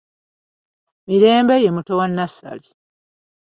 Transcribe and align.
Mirembe 1.07 1.55
ye 1.63 1.69
muto 1.75 1.93
wa 1.99 2.05
Nassali. 2.07 2.69